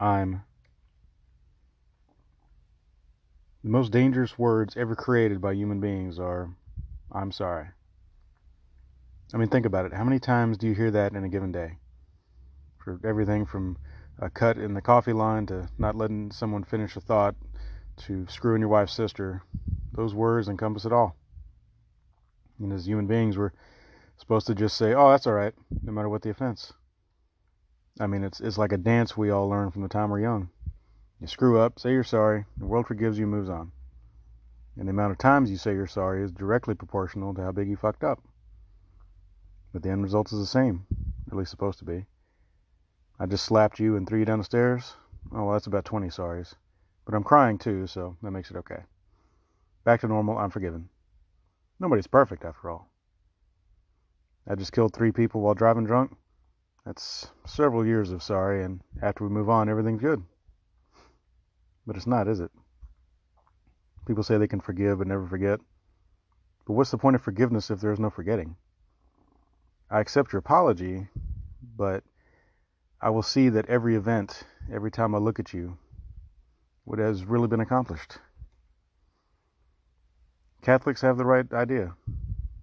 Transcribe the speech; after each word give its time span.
I'm. 0.00 0.42
The 3.64 3.70
most 3.70 3.90
dangerous 3.90 4.38
words 4.38 4.76
ever 4.76 4.94
created 4.94 5.40
by 5.40 5.54
human 5.54 5.80
beings 5.80 6.18
are, 6.18 6.50
I'm 7.10 7.32
sorry. 7.32 7.66
I 9.34 9.36
mean, 9.36 9.48
think 9.48 9.66
about 9.66 9.86
it. 9.86 9.92
How 9.92 10.04
many 10.04 10.18
times 10.18 10.56
do 10.56 10.66
you 10.68 10.74
hear 10.74 10.90
that 10.92 11.12
in 11.12 11.24
a 11.24 11.28
given 11.28 11.52
day? 11.52 11.78
For 12.78 12.98
everything 13.04 13.44
from 13.44 13.76
a 14.18 14.30
cut 14.30 14.56
in 14.56 14.74
the 14.74 14.80
coffee 14.80 15.12
line 15.12 15.46
to 15.46 15.68
not 15.78 15.96
letting 15.96 16.30
someone 16.30 16.64
finish 16.64 16.96
a 16.96 17.00
thought 17.00 17.34
to 17.98 18.26
screwing 18.28 18.60
your 18.60 18.70
wife's 18.70 18.94
sister, 18.94 19.42
those 19.92 20.14
words 20.14 20.48
encompass 20.48 20.84
it 20.84 20.92
all. 20.92 21.16
And 22.60 22.72
as 22.72 22.86
human 22.86 23.06
beings, 23.06 23.36
we're 23.36 23.52
supposed 24.16 24.46
to 24.46 24.54
just 24.54 24.76
say, 24.76 24.94
oh, 24.94 25.10
that's 25.10 25.26
all 25.26 25.34
right, 25.34 25.54
no 25.82 25.92
matter 25.92 26.08
what 26.08 26.22
the 26.22 26.30
offense. 26.30 26.72
I 28.00 28.06
mean, 28.06 28.22
it's, 28.22 28.40
it's 28.40 28.58
like 28.58 28.72
a 28.72 28.78
dance 28.78 29.16
we 29.16 29.30
all 29.30 29.48
learn 29.48 29.70
from 29.70 29.82
the 29.82 29.88
time 29.88 30.10
we're 30.10 30.20
young. 30.20 30.50
You 31.20 31.26
screw 31.26 31.58
up, 31.58 31.80
say 31.80 31.92
you're 31.92 32.04
sorry, 32.04 32.44
the 32.56 32.66
world 32.66 32.86
forgives 32.86 33.18
you 33.18 33.26
moves 33.26 33.48
on. 33.48 33.72
And 34.76 34.86
the 34.86 34.90
amount 34.90 35.10
of 35.10 35.18
times 35.18 35.50
you 35.50 35.56
say 35.56 35.72
you're 35.72 35.88
sorry 35.88 36.22
is 36.22 36.30
directly 36.30 36.74
proportional 36.74 37.34
to 37.34 37.42
how 37.42 37.50
big 37.50 37.68
you 37.68 37.76
fucked 37.76 38.04
up. 38.04 38.22
But 39.72 39.82
the 39.82 39.90
end 39.90 40.04
result 40.04 40.32
is 40.32 40.38
the 40.38 40.46
same, 40.46 40.86
at 41.26 41.36
least 41.36 41.50
supposed 41.50 41.80
to 41.80 41.84
be. 41.84 42.06
I 43.18 43.26
just 43.26 43.44
slapped 43.44 43.80
you 43.80 43.96
and 43.96 44.08
threw 44.08 44.20
you 44.20 44.24
down 44.24 44.38
the 44.38 44.44
stairs. 44.44 44.94
Oh, 45.32 45.44
well, 45.44 45.52
that's 45.52 45.66
about 45.66 45.84
20 45.84 46.06
sorries. 46.08 46.54
But 47.04 47.14
I'm 47.14 47.24
crying 47.24 47.58
too, 47.58 47.88
so 47.88 48.16
that 48.22 48.30
makes 48.30 48.50
it 48.50 48.56
okay. 48.58 48.84
Back 49.82 50.02
to 50.02 50.08
normal, 50.08 50.38
I'm 50.38 50.50
forgiven. 50.50 50.88
Nobody's 51.80 52.06
perfect 52.06 52.44
after 52.44 52.70
all. 52.70 52.88
I 54.46 54.54
just 54.54 54.72
killed 54.72 54.94
three 54.94 55.10
people 55.10 55.40
while 55.40 55.54
driving 55.54 55.84
drunk. 55.84 56.16
That's 56.88 57.30
several 57.44 57.84
years 57.84 58.12
of 58.12 58.22
sorry, 58.22 58.64
and 58.64 58.80
after 59.02 59.22
we 59.22 59.28
move 59.28 59.50
on, 59.50 59.68
everything's 59.68 60.00
good. 60.00 60.24
But 61.86 61.96
it's 61.96 62.06
not, 62.06 62.26
is 62.26 62.40
it? 62.40 62.50
People 64.06 64.22
say 64.22 64.38
they 64.38 64.48
can 64.48 64.62
forgive 64.62 64.96
but 64.96 65.06
never 65.06 65.26
forget. 65.26 65.60
But 66.66 66.72
what's 66.72 66.90
the 66.90 66.96
point 66.96 67.14
of 67.14 67.20
forgiveness 67.20 67.70
if 67.70 67.82
there 67.82 67.92
is 67.92 68.00
no 68.00 68.08
forgetting? 68.08 68.56
I 69.90 70.00
accept 70.00 70.32
your 70.32 70.38
apology, 70.38 71.08
but 71.76 72.04
I 73.02 73.10
will 73.10 73.22
see 73.22 73.50
that 73.50 73.68
every 73.68 73.94
event, 73.94 74.44
every 74.72 74.90
time 74.90 75.14
I 75.14 75.18
look 75.18 75.38
at 75.38 75.52
you, 75.52 75.76
what 76.84 76.98
has 76.98 77.22
really 77.22 77.48
been 77.48 77.60
accomplished. 77.60 78.16
Catholics 80.62 81.02
have 81.02 81.18
the 81.18 81.26
right 81.26 81.52
idea. 81.52 81.94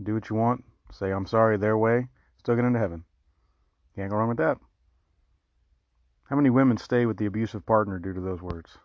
Do 0.00 0.14
what 0.14 0.30
you 0.30 0.36
want, 0.36 0.62
say 0.92 1.10
I'm 1.10 1.26
sorry 1.26 1.56
their 1.56 1.76
way, 1.76 2.06
still 2.38 2.54
get 2.54 2.64
into 2.64 2.78
heaven. 2.78 3.02
Can't 3.94 4.10
go 4.10 4.16
wrong 4.16 4.28
with 4.28 4.38
that. 4.38 4.58
How 6.24 6.36
many 6.36 6.50
women 6.50 6.78
stay 6.78 7.04
with 7.04 7.18
the 7.18 7.26
abusive 7.26 7.66
partner 7.66 7.98
due 7.98 8.14
to 8.14 8.20
those 8.20 8.40
words? 8.40 8.78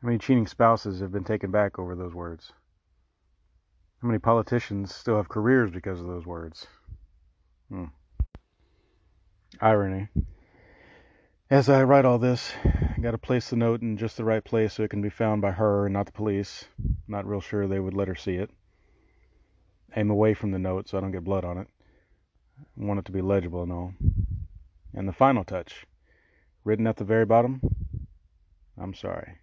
How 0.00 0.06
many 0.06 0.18
cheating 0.18 0.46
spouses 0.46 1.00
have 1.00 1.12
been 1.12 1.24
taken 1.24 1.50
back 1.50 1.78
over 1.78 1.94
those 1.94 2.14
words? 2.14 2.52
How 4.00 4.08
many 4.08 4.18
politicians 4.18 4.94
still 4.94 5.16
have 5.16 5.28
careers 5.28 5.70
because 5.70 6.00
of 6.00 6.06
those 6.06 6.26
words? 6.26 6.66
Hmm. 7.68 7.86
Irony. 9.60 10.08
As 11.50 11.68
I 11.68 11.84
write 11.84 12.04
all 12.04 12.18
this, 12.18 12.52
I 12.64 13.00
got 13.00 13.12
to 13.12 13.18
place 13.18 13.50
the 13.50 13.56
note 13.56 13.82
in 13.82 13.96
just 13.96 14.16
the 14.16 14.24
right 14.24 14.42
place 14.42 14.72
so 14.72 14.82
it 14.82 14.90
can 14.90 15.02
be 15.02 15.10
found 15.10 15.42
by 15.42 15.52
her 15.52 15.86
and 15.86 15.92
not 15.92 16.06
the 16.06 16.12
police. 16.12 16.66
Not 17.06 17.26
real 17.26 17.40
sure 17.40 17.66
they 17.66 17.80
would 17.80 17.94
let 17.94 18.08
her 18.08 18.14
see 18.14 18.36
it. 18.36 18.50
Aim 19.96 20.10
away 20.10 20.34
from 20.34 20.50
the 20.50 20.58
note 20.58 20.88
so 20.88 20.98
I 20.98 21.00
don't 21.00 21.12
get 21.12 21.22
blood 21.22 21.44
on 21.44 21.58
it. 21.58 21.68
Want 22.76 22.98
it 22.98 23.04
to 23.06 23.12
be 23.12 23.20
legible 23.20 23.62
and 23.62 23.72
all. 23.72 23.94
And 24.92 25.08
the 25.08 25.12
final 25.12 25.44
touch, 25.44 25.86
written 26.64 26.86
at 26.86 26.96
the 26.96 27.04
very 27.04 27.24
bottom, 27.24 27.60
I'm 28.76 28.94
sorry. 28.94 29.38